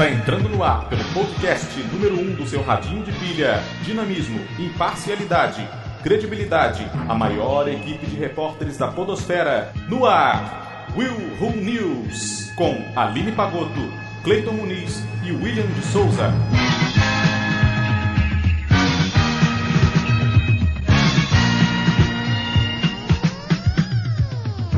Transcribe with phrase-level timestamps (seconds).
[0.00, 3.62] Está entrando no ar pelo podcast número 1 um do seu radinho de pilha.
[3.82, 5.68] Dinamismo, imparcialidade,
[6.02, 6.90] credibilidade.
[7.06, 9.74] A maior equipe de repórteres da podosfera.
[9.90, 12.50] No ar, Will Who News.
[12.56, 13.92] Com Aline Pagotto,
[14.24, 16.32] Cleiton Muniz e William de Souza.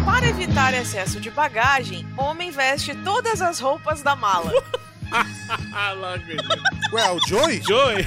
[0.04, 4.50] Para evitar excesso de bagagem, homem veste todas as roupas da mala.
[6.92, 7.60] Ué, o Joey?
[7.62, 8.06] Joey,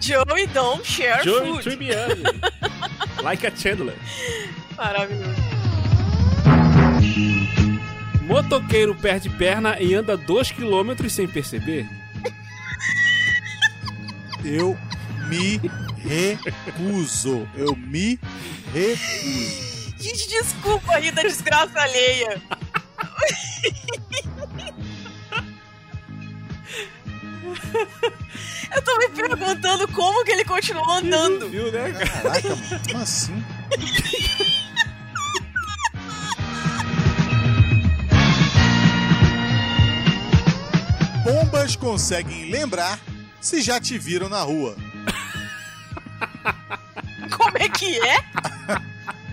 [0.00, 1.62] Joey don't share Joey food.
[1.62, 2.24] Tribbiani.
[3.22, 3.96] like a Chandler.
[4.76, 5.46] Maravilhoso.
[8.22, 11.86] Motoqueiro perde perna e anda 2km sem perceber.
[14.44, 14.76] Eu
[15.28, 15.60] me
[16.02, 17.48] recuso.
[17.54, 18.18] Eu me
[18.72, 19.94] recuso.
[19.98, 22.42] Gente, desculpa rir da desgraça alheia.
[28.74, 31.48] Eu tô me perguntando como que ele continuou andando.
[31.48, 32.06] Viu, né, cara?
[32.06, 32.80] Caraca, mano.
[32.88, 33.44] Como assim?
[41.24, 42.98] Pombas conseguem lembrar
[43.40, 44.76] se já te viram na rua.
[47.36, 48.18] Como é que é?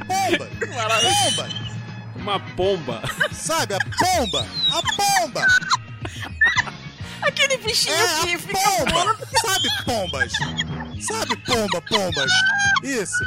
[0.08, 0.50] Pomba!
[0.60, 1.63] Pomba!
[2.24, 3.02] Uma pomba.
[3.34, 4.48] Sabe a pomba?
[4.72, 5.46] A pomba!
[7.22, 9.18] Aquele bichinho É que a fica pomba!
[9.42, 10.34] Sabe pombas?
[11.06, 12.32] Sabe pomba, pombas?
[12.82, 13.26] Isso.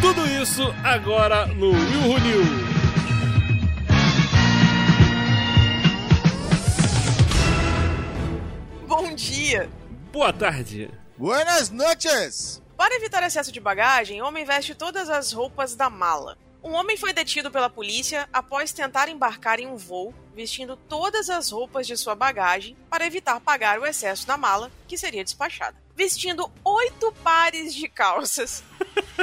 [0.00, 2.44] Tudo isso agora no Will Knew.
[8.88, 9.70] Bom dia.
[10.12, 10.90] Boa tarde.
[11.18, 12.62] Buenas noches!
[12.76, 16.38] Para evitar excesso de bagagem, homem veste todas as roupas da mala.
[16.62, 21.50] Um homem foi detido pela polícia após tentar embarcar em um voo vestindo todas as
[21.50, 25.76] roupas de sua bagagem para evitar pagar o excesso na mala que seria despachada.
[25.96, 28.62] Vestindo oito pares de calças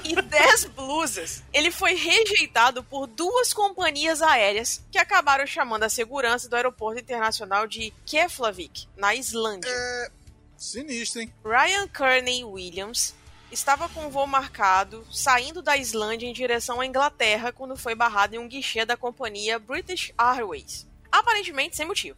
[0.03, 6.49] e dez blusas, ele foi rejeitado por duas companhias aéreas que acabaram chamando a segurança
[6.49, 9.69] do aeroporto internacional de Keflavik, na Islândia.
[9.69, 10.24] É.
[10.57, 11.33] Sinistro, hein?
[11.43, 13.13] Ryan Kearney Williams
[13.51, 18.35] estava com um voo marcado saindo da Islândia em direção à Inglaterra quando foi barrado
[18.35, 22.17] em um guichê da companhia British Airways, aparentemente sem motivo.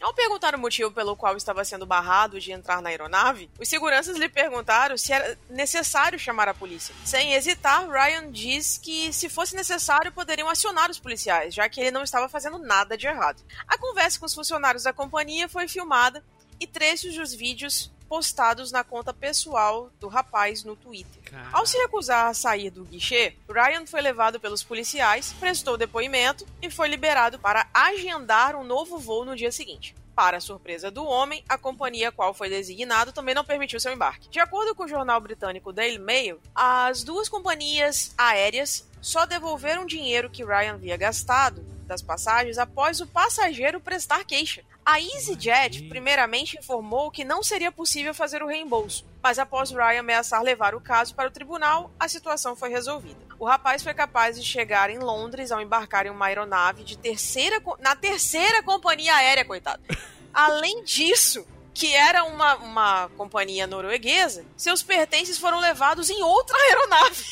[0.00, 4.16] Ao perguntar o motivo pelo qual estava sendo barrado de entrar na aeronave, os seguranças
[4.16, 6.94] lhe perguntaram se era necessário chamar a polícia.
[7.04, 11.90] Sem hesitar, Ryan diz que, se fosse necessário, poderiam acionar os policiais, já que ele
[11.90, 13.42] não estava fazendo nada de errado.
[13.66, 16.22] A conversa com os funcionários da companhia foi filmada
[16.60, 21.22] e trechos dos vídeos postados na conta pessoal do rapaz no Twitter.
[21.52, 26.70] Ao se recusar a sair do guichê, Ryan foi levado pelos policiais, prestou depoimento e
[26.70, 29.94] foi liberado para agendar um novo voo no dia seguinte.
[30.14, 34.28] Para surpresa do homem, a companhia a qual foi designado também não permitiu seu embarque.
[34.28, 39.86] De acordo com o jornal britânico Daily Mail, as duas companhias aéreas só devolveram o
[39.86, 44.64] dinheiro que Ryan havia gastado das passagens após o passageiro prestar queixa.
[44.90, 50.42] A EasyJet primeiramente informou que não seria possível fazer o reembolso, mas após Ryan ameaçar
[50.42, 53.18] levar o caso para o tribunal, a situação foi resolvida.
[53.38, 57.62] O rapaz foi capaz de chegar em Londres ao embarcar em uma aeronave de terceira
[57.80, 59.82] na terceira companhia aérea, coitado.
[60.32, 67.24] Além disso, que era uma, uma companhia norueguesa, seus pertences foram levados em outra aeronave.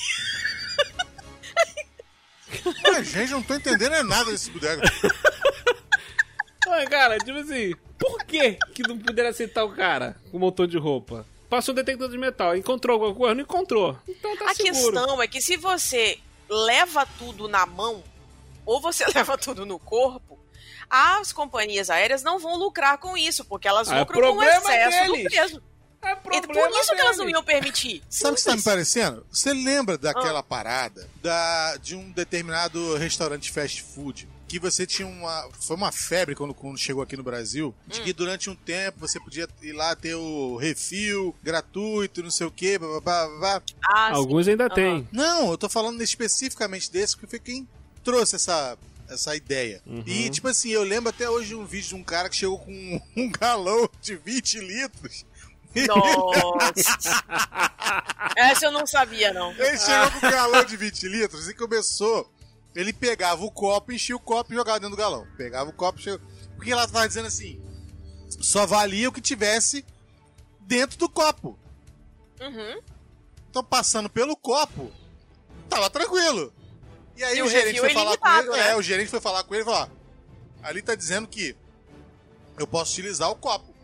[2.82, 4.82] Mas, gente, eu não tô entendendo é nada desse bodega.
[6.66, 10.66] Ai, cara, tipo assim, por que que não puderam aceitar o cara com um montão
[10.66, 11.24] de roupa?
[11.48, 13.34] Passou um detector de metal, encontrou alguma coisa?
[13.34, 13.96] Não encontrou.
[14.08, 14.72] Então tá A seguro.
[14.92, 16.18] questão é que se você
[16.48, 18.02] leva tudo na mão,
[18.64, 20.36] ou você leva tudo no corpo,
[20.90, 24.36] as companhias aéreas não vão lucrar com isso, porque elas Ah, é lucram com o
[24.36, 25.22] problema excesso deles.
[25.24, 25.62] do peso.
[26.02, 28.02] É E problema por isso que elas não iam permitir.
[28.08, 29.26] Sabe o que está me parecendo?
[29.30, 34.28] Você lembra daquela parada da, de um determinado restaurante fast food?
[34.48, 35.48] Que você tinha uma.
[35.60, 37.74] Foi uma febre quando, quando chegou aqui no Brasil.
[37.86, 42.46] De que durante um tempo você podia ir lá ter o refil gratuito, não sei
[42.46, 43.62] o quê, blá, blá, blá, blá.
[43.84, 44.16] Ah, sim.
[44.16, 44.74] Alguns ainda Aham.
[44.74, 45.08] tem.
[45.10, 47.68] Não, eu tô falando especificamente desse, porque foi quem
[48.04, 48.78] trouxe essa,
[49.08, 49.82] essa ideia.
[50.06, 52.58] E, tipo assim, eu lembro até hoje de um vídeo de um cara que chegou
[52.58, 55.26] com um, um galão de 20 litros.
[55.88, 57.24] Nossa.
[58.36, 59.52] Essa eu não sabia, não.
[59.52, 62.30] Ele chegou com um galão de 20 litros e começou.
[62.76, 65.26] Ele pegava o copo, enchia o copo e jogava dentro do galão.
[65.36, 66.20] Pegava o copo, enchia...
[66.54, 67.58] Porque ela tava dizendo assim:
[68.40, 69.84] só valia o que tivesse
[70.60, 71.58] dentro do copo.
[72.38, 72.82] Uhum.
[73.48, 74.92] Então, passando pelo copo,
[75.70, 76.52] tava tranquilo.
[77.16, 78.50] E aí E o, gerente foi falar com ele.
[78.50, 78.70] né?
[78.70, 79.88] É, o gerente foi falar com ele e falou: ó,
[80.62, 81.56] ali tá dizendo que
[82.58, 83.74] eu posso utilizar o copo.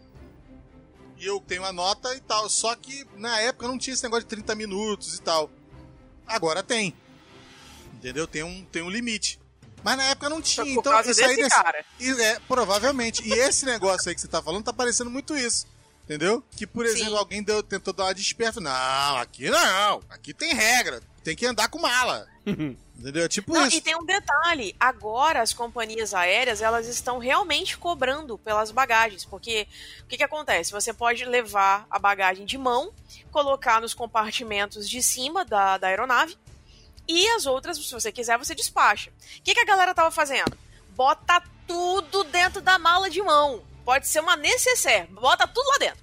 [1.17, 2.49] E eu tenho a nota e tal.
[2.51, 5.51] Só que na época não tinha esse negócio de 30 minutos e tal.
[6.27, 6.95] Agora tem.
[8.03, 8.27] Entendeu?
[8.27, 9.39] Tem um, tem um limite.
[9.85, 10.65] Mas na época não tinha.
[10.65, 11.85] Por então, causa isso aí desse desse- cara.
[12.01, 13.23] e é, provavelmente.
[13.27, 15.67] E esse negócio aí que você tá falando tá parecendo muito isso.
[16.05, 16.43] Entendeu?
[16.57, 17.17] Que, por exemplo, Sim.
[17.19, 18.61] alguém deu- tentou dar uma desperta.
[18.61, 20.03] Não, aqui não.
[20.11, 21.01] Aqui tem regra.
[21.23, 22.27] Tem que andar com mala.
[22.99, 23.25] Entendeu?
[23.25, 23.77] É tipo Não, isso.
[23.77, 29.67] e tem um detalhe, agora as companhias aéreas, elas estão realmente cobrando pelas bagagens, porque
[30.03, 30.71] o que que acontece?
[30.71, 32.93] Você pode levar a bagagem de mão,
[33.33, 36.37] colocar nos compartimentos de cima da, da aeronave,
[37.07, 39.11] e as outras, se você quiser, você despacha.
[39.11, 40.57] O que que a galera tava fazendo?
[40.91, 43.63] Bota tudo dentro da mala de mão.
[43.85, 46.03] Pode ser uma necessaire, bota tudo lá dentro.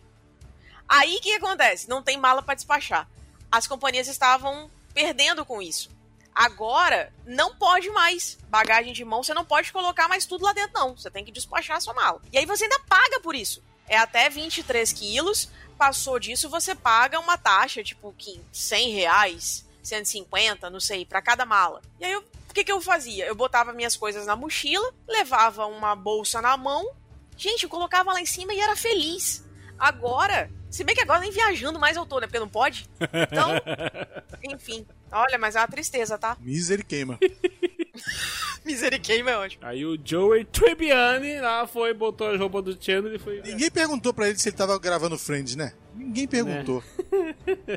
[0.87, 1.87] Aí o que que acontece?
[1.87, 3.07] Não tem mala para despachar.
[3.51, 5.89] As companhias estavam perdendo com isso.
[6.33, 8.37] Agora, não pode mais.
[8.49, 10.95] Bagagem de mão, você não pode colocar mais tudo lá dentro, não.
[10.95, 12.21] Você tem que despachar a sua mala.
[12.31, 13.63] E aí você ainda paga por isso.
[13.87, 15.49] É até 23 quilos.
[15.77, 21.45] Passou disso, você paga uma taxa, tipo, que 100 reais, 150, não sei, para cada
[21.45, 21.81] mala.
[21.99, 23.25] E aí, eu- o que, que eu fazia?
[23.25, 26.89] Eu botava minhas coisas na mochila, levava uma bolsa na mão.
[27.37, 29.45] Gente, eu colocava lá em cima e era feliz.
[29.77, 32.27] Agora, se bem que agora nem viajando mais eu tô, né?
[32.27, 32.89] Porque não pode.
[32.99, 33.51] Então,
[34.43, 34.85] enfim.
[35.11, 36.35] Olha, mas é uma tristeza, tá?
[36.39, 37.17] Misericórdia.
[38.65, 39.65] Misericórdia, é ótimo.
[39.65, 43.41] Aí o Joey Tribbiani lá foi, botou as roupas do Chandler e foi.
[43.41, 45.73] Ninguém perguntou pra ele se ele tava gravando Friends, né?
[45.95, 46.83] Ninguém perguntou.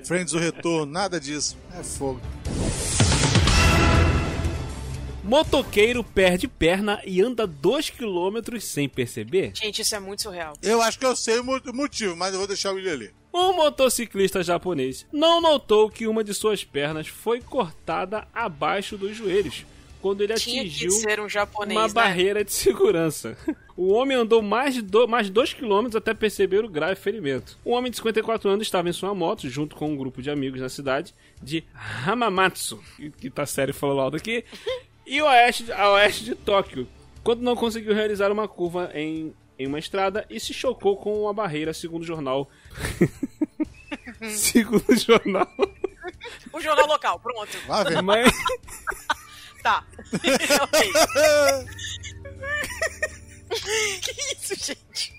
[0.05, 1.57] Friends, o retorno, nada disso.
[1.79, 2.21] É fogo.
[5.25, 9.53] Motoqueiro perde perna e anda 2km sem perceber?
[9.55, 10.55] Gente, isso é muito surreal.
[10.63, 12.93] Eu acho que eu sei o mo- o motivo, mas eu vou deixar o William
[12.93, 13.11] ali.
[13.33, 19.65] Um motociclista japonês não notou que uma de suas pernas foi cortada abaixo dos joelhos
[20.03, 21.95] quando ele Tinha atingiu ser um japonês, uma né?
[21.95, 23.39] barreira de segurança.
[23.77, 27.59] O homem andou mais de, do, mais de 2 km até perceber o grave ferimento.
[27.65, 30.61] Um homem de 54 anos estava em sua moto, junto com um grupo de amigos
[30.61, 31.65] na cidade de
[32.07, 32.83] Hamamatsu,
[33.19, 34.45] que, tá sério falando alto aqui,
[35.07, 36.87] e oeste, a oeste de Tóquio,
[37.25, 41.33] quando não conseguiu realizar uma curva em, em uma estrada e se chocou com uma
[41.33, 42.51] barreira, segundo o jornal.
[44.31, 45.49] segundo o jornal.
[46.53, 47.59] O jornal local, pronto.
[47.67, 48.03] Vá ver.
[48.03, 48.33] Mas.
[49.63, 49.85] Tá.
[50.61, 50.93] ok.
[54.01, 55.15] que isso, gente?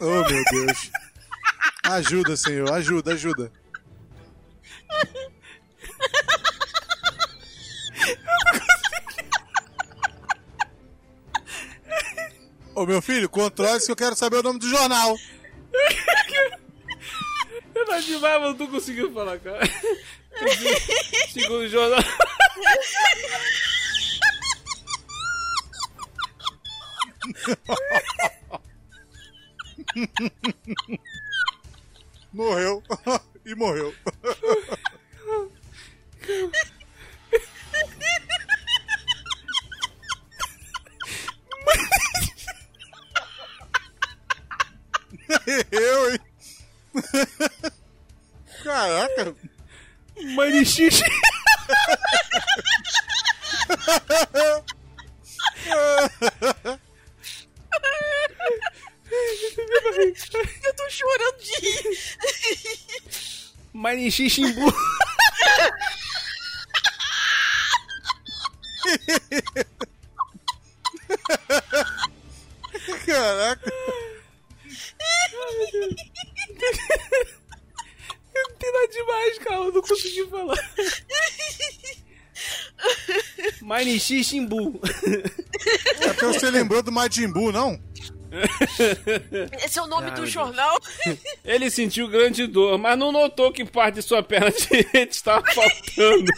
[0.00, 0.90] Oh, meu Deus.
[1.84, 2.72] Ajuda, senhor.
[2.72, 3.52] Ajuda, ajuda.
[12.74, 15.16] Ô, meu filho, controle-se que eu quero saber o nome do jornal.
[17.74, 19.60] Eu não demais, mas não conseguiu falar, cara.
[21.32, 21.98] Segundo o jornal.
[32.32, 32.82] Morreu.
[33.44, 33.94] e morreu.
[45.70, 46.18] Eu, hein?
[48.62, 49.34] Caraca.
[50.34, 51.02] Manixixe.
[51.02, 51.27] Eu
[63.88, 64.70] Manixiximbu.
[73.06, 73.72] Caraca.
[78.34, 79.56] Não tem nada demais, cara.
[79.56, 80.56] Eu não consegui falar.
[83.62, 84.80] Manixiximbu.
[86.00, 87.80] É porque você lembrou do Majin Buu, não?
[89.64, 90.78] Esse é o nome Ah, do meu jornal.
[91.44, 96.30] Ele sentiu grande dor, mas não notou que parte de sua perna direita estava faltando.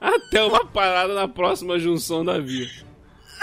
[0.00, 2.68] Até uma parada na próxima junção da via.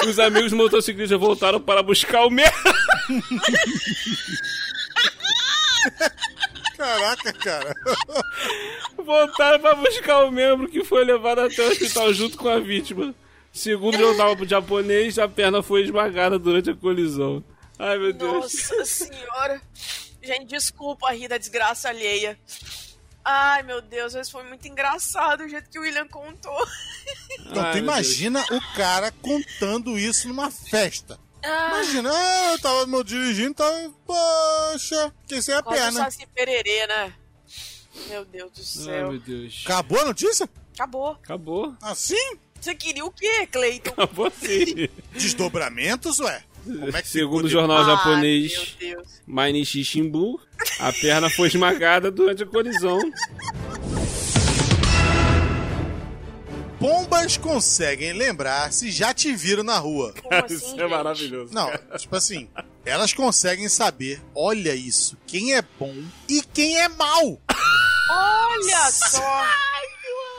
[0.08, 2.54] Os amigos motociclistas voltaram para buscar o mesmo.
[6.78, 7.74] Caraca, cara.
[8.98, 13.16] Voltaram para buscar o membro que foi levado até o hospital junto com a vítima.
[13.58, 17.44] Segundo o jornal japonês, a perna foi esmagada durante a colisão.
[17.80, 18.32] Ai, meu Deus.
[18.54, 19.62] Nossa senhora.
[20.22, 22.38] Gente, desculpa rir da desgraça alheia.
[23.26, 26.56] Ai, meu Deus, esse foi muito engraçado o jeito que o William contou.
[27.40, 31.18] Então, Ai, tu imagina o cara contando isso numa festa.
[31.44, 33.94] Ah, Imagina, ah, eu tava meu dirigindo, tava.
[34.06, 36.04] Poxa, fiquei sem a quase perna.
[36.04, 37.14] saci pererê, né?
[38.10, 39.12] Meu Deus do Ai, céu.
[39.12, 39.64] meu Deus.
[39.66, 40.50] Acabou a notícia?
[40.74, 41.12] Acabou.
[41.12, 41.76] Acabou.
[41.82, 42.38] Assim?
[42.60, 43.94] Você queria o quê, Cleiton?
[44.42, 44.88] Sim.
[45.14, 46.44] Desdobramentos, ué?
[46.66, 48.78] Como é que Segundo o jornal Ah, japonês.
[49.26, 50.40] Mainichi Shimbu,
[50.80, 53.00] a perna foi esmagada durante a colisão.
[56.80, 60.14] Pombas conseguem lembrar se já te viram na rua.
[60.22, 60.90] Como assim, Isso é gente?
[60.90, 61.54] maravilhoso.
[61.54, 62.48] Não, tipo assim,
[62.86, 65.96] elas conseguem saber, olha isso, quem é bom
[66.30, 67.42] e quem é mal.
[68.10, 69.44] Olha só!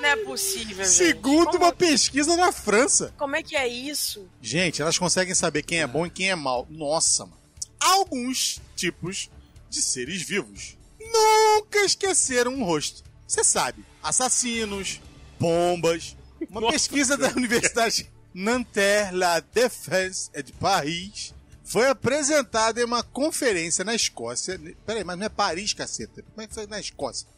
[0.00, 0.88] Não é possível, gente.
[0.88, 3.12] Segundo como, uma pesquisa na França.
[3.19, 4.28] como é que é isso?
[4.40, 6.67] Gente, elas conseguem saber quem é bom e quem é mal.
[6.71, 7.38] Nossa, mano.
[7.81, 9.31] Alguns tipos
[9.69, 13.02] de seres vivos nunca esqueceram um rosto.
[13.26, 15.00] Você sabe, assassinos,
[15.38, 16.17] pombas.
[16.49, 23.85] Uma Nossa pesquisa da Universidade Nanterre La Défense de Paris foi apresentada em uma conferência
[23.85, 24.59] na Escócia.
[24.87, 26.23] Peraí, mas não é Paris, caceta.
[26.23, 27.28] Como é que foi na Escócia?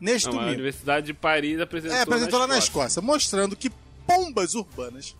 [0.00, 0.54] Neste Não, a domingo.
[0.54, 2.86] Universidade de Paris apresentou, É, apresentou lá na Escócia.
[2.88, 3.70] Escócia, mostrando que
[4.06, 5.14] pombas urbanas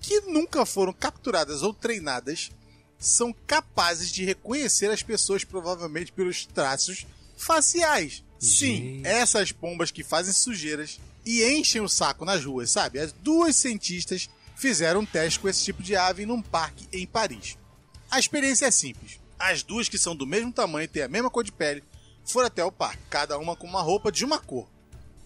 [0.00, 2.50] que nunca foram capturadas ou treinadas
[2.98, 7.06] são capazes de reconhecer as pessoas provavelmente pelos traços
[7.36, 8.22] faciais.
[8.38, 9.06] Sim, Gente.
[9.06, 12.98] essas pombas que fazem sujeiras e enchem o saco nas ruas, sabe?
[12.98, 17.58] As duas cientistas fizeram um teste com esse tipo de ave num parque em Paris.
[18.10, 19.18] A experiência é simples.
[19.38, 21.82] As duas que são do mesmo tamanho e têm a mesma cor de pele
[22.30, 24.68] foram até o parque, cada uma com uma roupa de uma cor.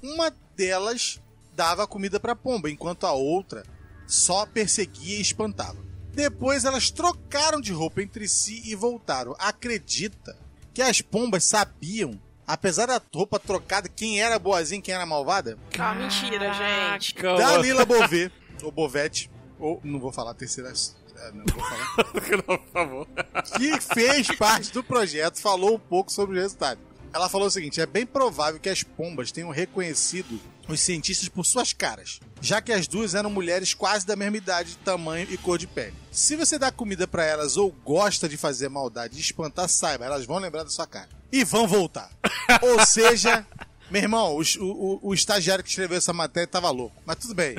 [0.02, 1.20] Uma delas
[1.54, 3.64] dava comida para pomba, enquanto a outra
[4.06, 5.78] só perseguia e espantava.
[6.12, 9.34] Depois elas trocaram de roupa entre si e voltaram.
[9.38, 10.36] Acredita
[10.72, 15.58] que as pombas sabiam, apesar da roupa trocada, quem era boazinha e quem era malvada?
[15.78, 17.14] Ah, mentira, gente.
[17.14, 18.30] Dalila Bové,
[18.62, 20.72] ou Bovete, ou não vou falar a terceira.
[21.16, 21.94] é, Não vou falar.
[22.46, 23.08] Não, por favor.
[23.56, 26.80] que fez parte do projeto, falou um pouco sobre o resultado.
[27.14, 31.46] Ela falou o seguinte: é bem provável que as pombas tenham reconhecido os cientistas por
[31.46, 35.56] suas caras, já que as duas eram mulheres quase da mesma idade, tamanho e cor
[35.56, 35.94] de pele.
[36.10, 40.26] Se você dá comida pra elas ou gosta de fazer maldade e espantar, saiba, elas
[40.26, 41.08] vão lembrar da sua cara.
[41.30, 42.10] E vão voltar.
[42.62, 43.46] ou seja,
[43.90, 47.00] meu irmão, o, o, o estagiário que escreveu essa matéria tava louco.
[47.06, 47.56] Mas tudo bem.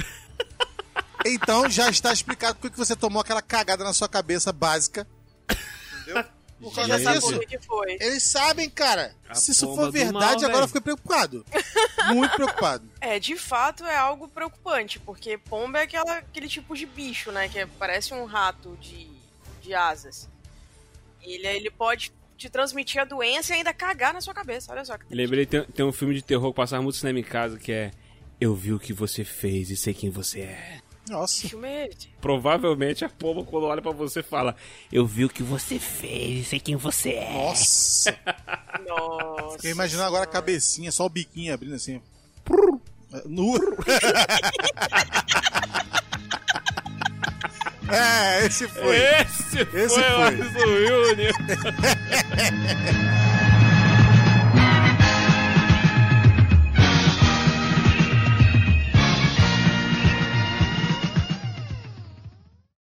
[1.26, 5.08] Então já está explicado por que você tomou aquela cagada na sua cabeça básica.
[6.02, 6.26] Entendeu?
[6.60, 7.98] Por causa por que foi.
[8.00, 9.14] Eles sabem, cara.
[9.28, 11.46] A Se isso for verdade, mal, agora eu fiquei preocupado.
[12.14, 12.90] Muito preocupado.
[13.02, 17.48] É, de fato é algo preocupante, porque pomba é aquela, aquele tipo de bicho, né?
[17.48, 19.08] Que é- parece um rato de,
[19.62, 20.28] de asas.
[21.22, 24.72] Ele, ele pode te transmitir a doença e ainda cagar na sua cabeça.
[24.72, 25.16] Olha só que triste.
[25.16, 27.92] Lembrei, tem, tem um filme de terror que passava muito cinema em casa que é
[28.42, 30.80] Eu vi o que você fez e sei quem você é.
[31.06, 31.48] Que Nossa.
[31.48, 32.08] filme é esse?
[32.20, 34.56] Provavelmente a pomba, quando olha pra você, fala:
[34.92, 37.32] Eu vi o que você fez e sei quem você é.
[37.32, 38.18] Nossa.
[38.88, 39.56] Nossa.
[39.58, 42.02] Fiquei imaginando agora a cabecinha, só o biquinho abrindo assim.
[42.44, 42.80] Prrr.
[43.26, 43.56] Nu.
[47.90, 48.98] é, esse foi.
[48.98, 51.32] Esse, Esse foi, foi.